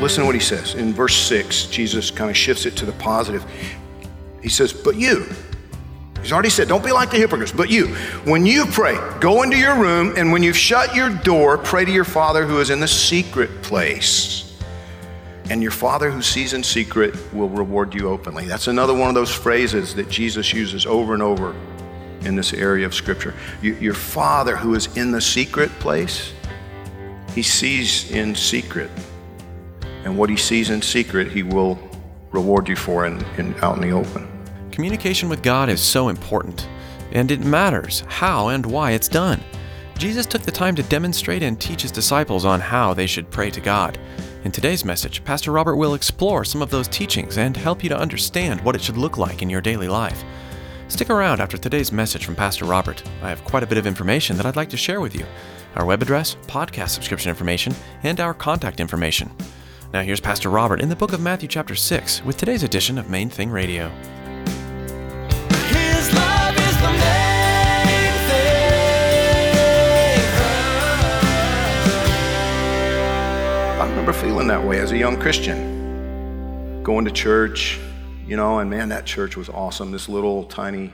[0.00, 0.74] Listen to what he says.
[0.74, 3.44] In verse 6, Jesus kind of shifts it to the positive.
[4.42, 5.26] He says, But you,
[6.22, 7.88] he's already said, don't be like the hypocrites, but you,
[8.24, 11.90] when you pray, go into your room, and when you've shut your door, pray to
[11.90, 14.56] your Father who is in the secret place.
[15.50, 18.44] And your Father who sees in secret will reward you openly.
[18.44, 21.54] That's another one of those phrases that Jesus uses over and over
[22.20, 23.34] in this area of Scripture.
[23.62, 26.32] You- Your Father who is in the secret place,
[27.34, 28.90] he sees in secret
[30.04, 31.78] and what he sees in secret, he will
[32.30, 34.28] reward you for in, in, out in the open.
[34.70, 36.68] Communication with God is so important,
[37.12, 39.42] and it matters how and why it's done.
[39.98, 43.50] Jesus took the time to demonstrate and teach his disciples on how they should pray
[43.50, 43.98] to God.
[44.44, 47.98] In today's message, Pastor Robert will explore some of those teachings and help you to
[47.98, 50.22] understand what it should look like in your daily life.
[50.86, 53.02] Stick around after today's message from Pastor Robert.
[53.20, 55.26] I have quite a bit of information that I'd like to share with you
[55.74, 57.74] our web address, podcast subscription information,
[58.04, 59.30] and our contact information.
[59.90, 63.08] Now, here's Pastor Robert in the book of Matthew, chapter 6, with today's edition of
[63.08, 63.88] Main Thing Radio.
[63.88, 68.68] His love is the main thing.
[73.80, 77.80] I remember feeling that way as a young Christian, going to church,
[78.26, 79.90] you know, and man, that church was awesome.
[79.90, 80.92] This little tiny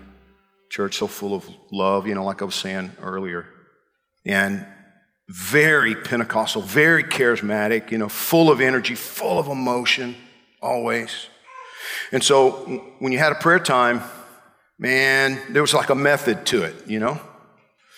[0.71, 3.45] church, so full of love, you know, like I was saying earlier.
[4.25, 4.65] And
[5.29, 10.15] very Pentecostal, very charismatic, you know, full of energy, full of emotion,
[10.61, 11.29] always.
[12.13, 12.51] And so
[12.99, 14.03] when you had a prayer time,
[14.79, 17.21] man, there was like a method to it, you know?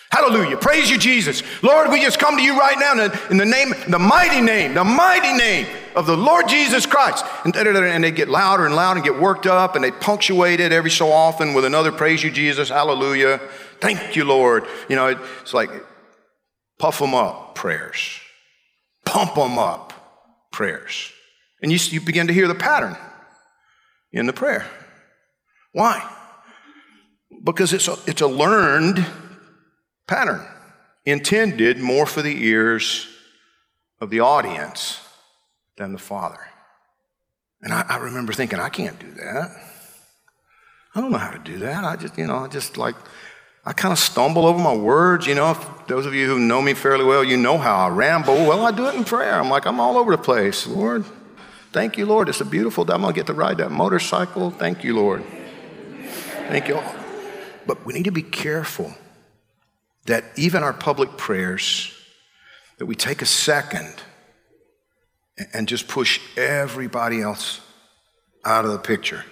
[0.09, 0.55] Hallelujah.
[0.55, 1.43] Praise you, Jesus.
[1.61, 2.93] Lord, we just come to you right now
[3.29, 5.67] in the, name, the mighty name, the mighty name
[5.97, 7.25] of the Lord Jesus Christ.
[7.43, 10.71] And, and they get louder and louder and get worked up and they punctuate it
[10.71, 12.69] every so often with another praise you, Jesus.
[12.69, 13.41] Hallelujah.
[13.81, 14.65] Thank you, Lord.
[14.87, 15.07] You know,
[15.41, 15.69] it's like
[16.79, 18.19] puff them up prayers,
[19.05, 19.93] pump them up
[20.51, 21.11] prayers.
[21.61, 22.95] And you, you begin to hear the pattern
[24.11, 24.65] in the prayer.
[25.71, 26.07] Why?
[27.43, 29.05] Because it's a, it's a learned
[30.07, 30.45] pattern
[31.05, 33.07] intended more for the ears
[33.99, 34.99] of the audience
[35.77, 36.39] than the Father.
[37.61, 39.51] And I, I remember thinking, I can't do that.
[40.93, 41.83] I don't know how to do that.
[41.83, 42.95] I just, you know, I just like,
[43.67, 45.27] I kind of stumble over my words.
[45.27, 47.89] You know, if those of you who know me fairly well, you know how I
[47.89, 48.35] ramble.
[48.35, 49.33] Well, I do it in prayer.
[49.33, 50.65] I'm like, I'm all over the place.
[50.65, 51.03] Lord,
[51.73, 52.29] thank you, Lord.
[52.29, 52.93] It's a beautiful day.
[52.93, 54.51] I'm going to get to ride that motorcycle.
[54.51, 55.21] Thank you, Lord.
[56.47, 56.77] Thank you.
[56.77, 56.95] all.
[57.65, 58.95] But we need to be careful
[60.05, 61.93] that even our public prayers,
[62.77, 63.93] that we take a second
[65.51, 67.59] and just push everybody else
[68.45, 69.25] out of the picture.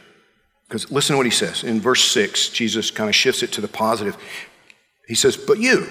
[0.68, 1.64] Because listen to what he says.
[1.64, 4.18] In verse 6, Jesus kind of shifts it to the positive.
[5.08, 5.88] He says, But you,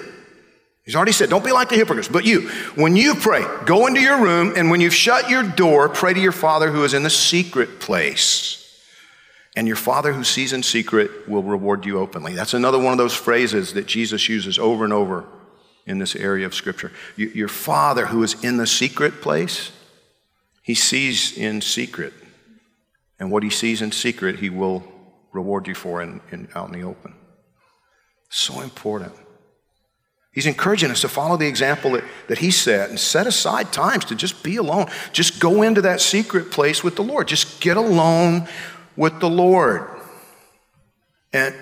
[0.83, 4.01] he's already said, don't be like the hypocrites, but you, when you pray, go into
[4.01, 7.03] your room, and when you've shut your door, pray to your Father who is in
[7.03, 8.61] the secret place.
[9.55, 12.33] And your Father who sees in secret will reward you openly.
[12.33, 15.23] That's another one of those phrases that Jesus uses over and over
[15.85, 16.91] in this area of Scripture.
[17.15, 19.71] Your Father who is in the secret place,
[20.61, 22.13] he sees in secret.
[23.19, 24.83] And what he sees in secret, he will
[25.31, 27.15] reward you for in, in, out in the open.
[28.29, 29.13] So important.
[30.33, 34.03] He's encouraging us to follow the example that, that he set and set aside times
[34.05, 34.87] to just be alone.
[35.13, 37.29] Just go into that secret place with the Lord.
[37.29, 38.47] Just get alone
[38.97, 39.89] with the Lord.
[41.31, 41.55] And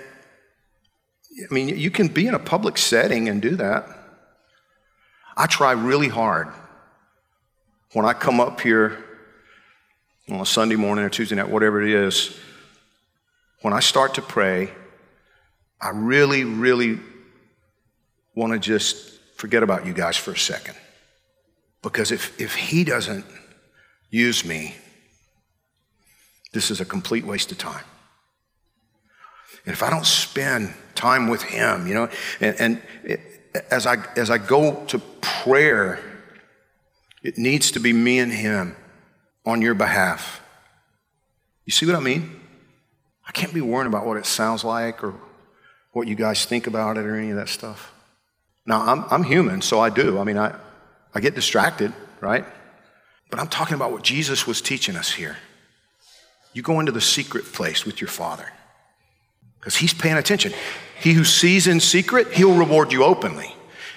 [1.50, 3.86] I mean, you can be in a public setting and do that.
[5.36, 6.48] I try really hard
[7.92, 9.03] when I come up here
[10.30, 12.36] on a Sunday morning or Tuesday night, whatever it is,
[13.62, 14.70] when I start to pray,
[15.80, 16.98] I really, really
[18.34, 20.76] want to just forget about you guys for a second.
[21.82, 23.24] Because if, if he doesn't
[24.10, 24.74] use me,
[26.52, 27.84] this is a complete waste of time.
[29.66, 32.08] And if I don't spend time with him, you know,
[32.40, 33.20] and, and it,
[33.70, 36.00] as I as I go to prayer,
[37.24, 38.76] It needs to be me and him
[39.44, 40.40] on your behalf.
[41.64, 42.40] You see what I mean?
[43.26, 45.14] I can't be worrying about what it sounds like or
[45.92, 47.92] what you guys think about it or any of that stuff.
[48.66, 50.18] Now, I'm, I'm human, so I do.
[50.18, 50.54] I mean, I,
[51.14, 52.44] I get distracted, right?
[53.30, 55.36] But I'm talking about what Jesus was teaching us here.
[56.52, 58.46] You go into the secret place with your Father
[59.58, 60.52] because He's paying attention.
[61.00, 63.54] He who sees in secret, He'll reward you openly.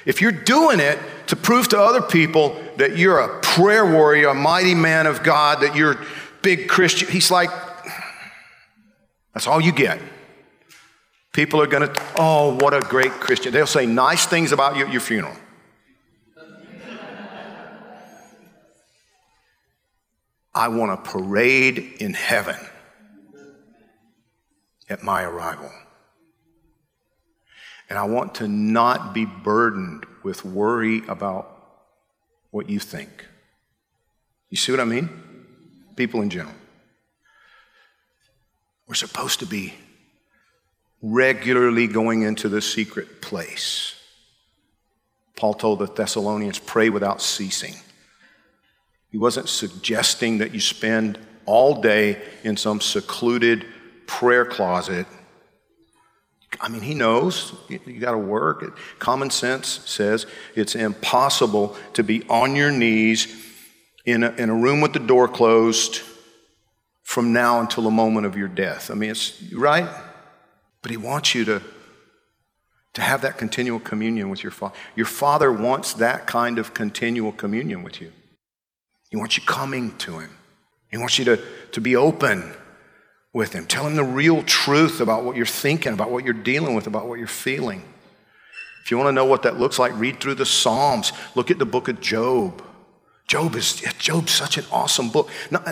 [0.07, 4.33] If you're doing it to prove to other people that you're a prayer warrior, a
[4.33, 6.05] mighty man of God, that you're a
[6.41, 7.49] big Christian, He's like,
[9.33, 9.99] that's all you get.
[11.33, 13.51] People are going to, oh, what a great Christian.
[13.51, 15.35] They'll say nice things about you at your funeral.
[20.55, 22.55] I want a parade in heaven
[24.89, 25.69] at my arrival.
[27.89, 31.53] And I want to not be burdened with worry about
[32.51, 33.25] what you think.
[34.49, 35.09] You see what I mean?
[35.95, 36.55] People in general.
[38.87, 39.73] We're supposed to be
[41.01, 43.95] regularly going into the secret place.
[45.35, 47.75] Paul told the Thessalonians, pray without ceasing.
[49.11, 53.65] He wasn't suggesting that you spend all day in some secluded
[54.07, 55.05] prayer closet.
[56.59, 58.77] I mean, he knows you got to work.
[58.99, 63.27] Common sense says it's impossible to be on your knees
[64.05, 66.01] in a, in a room with the door closed
[67.03, 68.89] from now until the moment of your death.
[68.89, 69.89] I mean, it's right.
[70.81, 71.61] But He wants you to,
[72.93, 74.75] to have that continual communion with your Father.
[74.95, 78.11] Your Father wants that kind of continual communion with you.
[79.09, 80.31] He wants you coming to Him.
[80.89, 81.41] He wants you to,
[81.73, 82.53] to be open
[83.37, 83.65] with Him.
[83.65, 87.07] Tell Him the real truth about what you're thinking, about what you're dealing with, about
[87.07, 87.83] what you're feeling.
[88.83, 91.13] If you want to know what that looks like, read through the Psalms.
[91.35, 92.63] Look at the book of Job.
[93.27, 95.29] Job is Job's such an awesome book.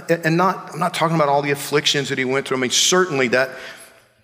[0.09, 2.57] And not, I'm not talking about all the afflictions that he went through.
[2.57, 3.49] I mean, certainly that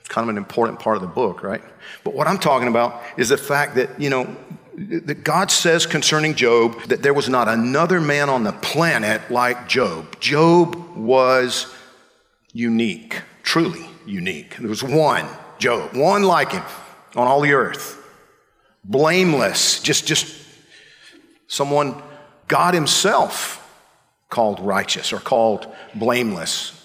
[0.10, 1.64] kind of an important part of the book, right?
[2.04, 4.36] But what I'm talking about is the fact that, you know,
[4.76, 9.70] that God says concerning Job that there was not another man on the planet like
[9.70, 10.20] Job.
[10.20, 11.74] Job was
[12.52, 14.58] unique, truly unique.
[14.58, 15.28] There was one,
[15.60, 16.64] Job, one like him
[17.16, 17.98] on all the earth.
[18.84, 20.36] Blameless, just, just
[21.48, 22.02] someone
[22.48, 23.58] God Himself
[24.30, 26.78] called righteous or called blameless.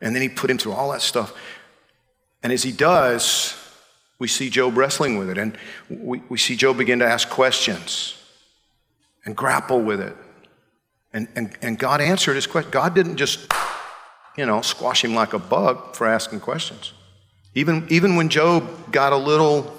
[0.00, 1.32] And then He put him through all that stuff.
[2.42, 3.56] And as he does,
[4.18, 5.36] we see Job wrestling with it.
[5.36, 5.58] And
[5.90, 8.14] we, we see Job begin to ask questions
[9.24, 10.16] and grapple with it.
[11.12, 12.70] And, and, and God answered his question.
[12.70, 13.50] God didn't just,
[14.36, 16.92] you know, squash him like a bug for asking questions.
[17.54, 19.74] Even, even when Job got a little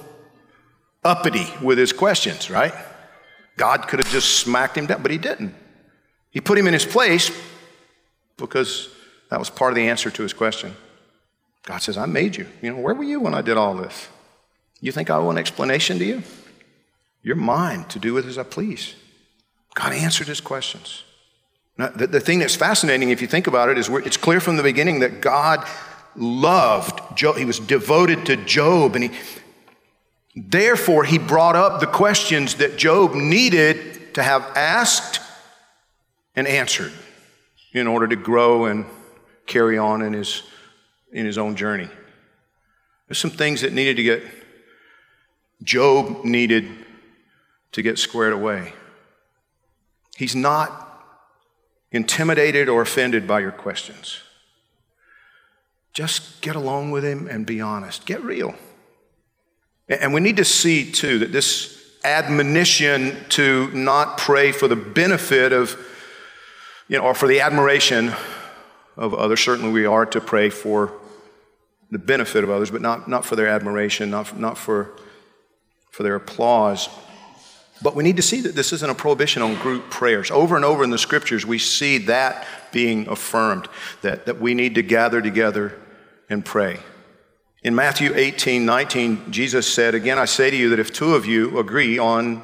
[1.04, 2.74] uppity with his questions, right?
[3.56, 5.54] God could have just smacked him down, but he didn't.
[6.31, 7.31] He put him in his place
[8.38, 8.89] because
[9.30, 10.75] that was part of the answer to his question.
[11.63, 12.48] God says, I made you.
[12.62, 14.07] You know, where were you when I did all this?
[14.80, 16.24] You think I owe an explanation to you?
[17.24, 18.95] You're mine to do with as I please.
[19.74, 21.03] God answered his questions.
[21.77, 24.57] Now, the, the thing that's fascinating, if you think about it, is it's clear from
[24.57, 25.68] the beginning that God
[26.15, 27.38] loved Job.
[27.38, 29.12] He was devoted to Job, and he,
[30.35, 35.19] therefore, he brought up the questions that Job needed to have asked
[36.36, 36.91] and answered
[37.74, 38.86] in order to grow and
[39.46, 40.43] carry on in his
[41.12, 41.89] in his own journey.
[43.07, 44.24] There's some things that needed to get,
[45.63, 46.67] Job needed
[47.72, 48.74] to get squared away.
[50.17, 50.87] He's not
[51.91, 54.22] intimidated or offended by your questions.
[55.94, 58.06] Just get along with him and be honest.
[58.06, 58.56] Get real.
[59.88, 65.53] And we need to see, too, that this admonition to not pray for the benefit
[65.53, 65.77] of,
[66.88, 68.13] you know, or for the admiration
[68.96, 69.39] of others.
[69.39, 70.94] Certainly, we are to pray for
[71.89, 74.91] the benefit of others, but not, not for their admiration, not, not for,
[75.89, 76.89] for their applause.
[77.81, 80.31] But we need to see that this isn't a prohibition on group prayers.
[80.31, 83.67] Over and over in the scriptures, we see that being affirmed,
[84.01, 85.79] that, that we need to gather together
[86.29, 86.79] and pray.
[87.63, 91.25] In Matthew 18, 19, Jesus said, Again, I say to you that if two of
[91.25, 92.43] you agree on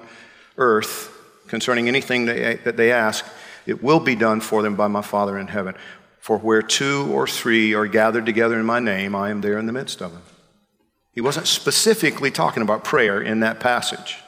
[0.58, 1.10] earth
[1.48, 3.26] concerning anything that they ask,
[3.66, 5.76] it will be done for them by my Father in heaven.
[6.20, 9.66] For where two or three are gathered together in my name, I am there in
[9.66, 10.24] the midst of them.
[11.12, 14.23] He wasn't specifically talking about prayer in that passage.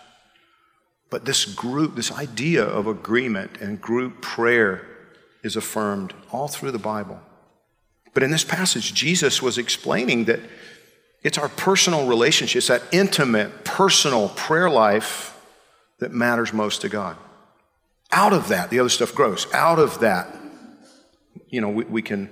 [1.10, 4.86] But this group, this idea of agreement and group prayer
[5.44, 7.20] is affirmed all through the Bible.
[8.14, 10.40] But in this passage, Jesus was explaining that
[11.22, 15.40] it's our personal relationships, that intimate, personal prayer life
[16.00, 17.18] that matters most to God.
[18.12, 19.46] out of that, the other stuff grows.
[19.54, 20.34] Out of that,
[21.50, 22.30] you know, we, we can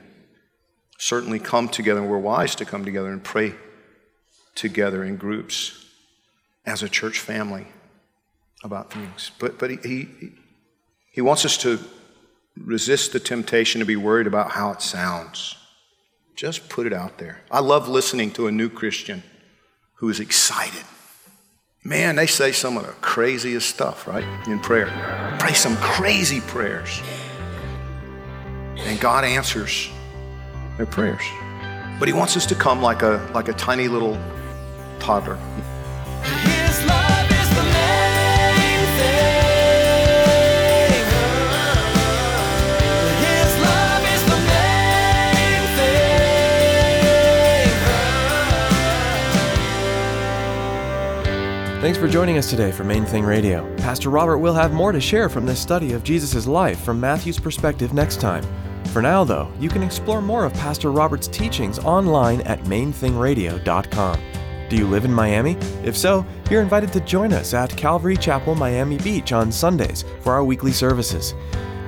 [0.97, 3.53] certainly come together, and we're wise to come together and pray
[4.55, 5.85] together in groups
[6.65, 7.67] as a church family
[8.63, 9.31] about things.
[9.39, 10.07] But, but he, he,
[11.11, 11.79] he wants us to
[12.57, 15.55] resist the temptation to be worried about how it sounds.
[16.35, 17.41] Just put it out there.
[17.51, 19.23] I love listening to a new Christian
[19.95, 20.83] who is excited.
[21.83, 24.25] Man, they say some of the craziest stuff, right?
[24.47, 24.87] In prayer.
[25.39, 27.01] Pray some crazy prayers.
[28.77, 29.89] And God answers
[30.77, 31.21] their prayers.
[31.99, 34.17] But He wants us to come like a, like a tiny little
[34.99, 35.37] toddler.
[51.83, 53.69] Thanks for joining us today for Main Thing Radio.
[53.75, 57.37] Pastor Robert will have more to share from this study of Jesus' life from Matthew's
[57.37, 58.41] perspective next time.
[58.93, 64.21] For now, though, you can explore more of Pastor Robert's teachings online at mainthingradio.com.
[64.69, 65.57] Do you live in Miami?
[65.83, 70.31] If so, you're invited to join us at Calvary Chapel, Miami Beach on Sundays for
[70.31, 71.35] our weekly services.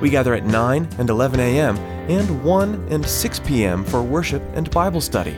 [0.02, 1.78] We gather at 9 and 11 a.m.
[2.10, 3.86] and 1 and 6 p.m.
[3.86, 5.38] for worship and Bible study.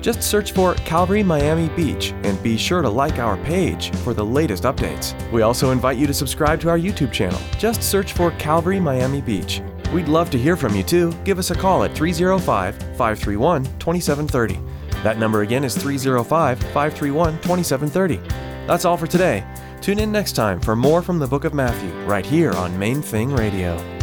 [0.00, 4.24] Just search for Calvary Miami Beach and be sure to like our page for the
[4.24, 5.14] latest updates.
[5.30, 7.38] We also invite you to subscribe to our YouTube channel.
[7.58, 9.60] Just search for Calvary Miami Beach.
[9.92, 11.12] We'd love to hear from you too.
[11.24, 14.58] Give us a call at 305 531 2730.
[15.02, 18.16] That number again is 305 531 2730.
[18.66, 19.44] That's all for today.
[19.80, 23.02] Tune in next time for more from the book of Matthew, right here on Main
[23.02, 23.99] Thing Radio.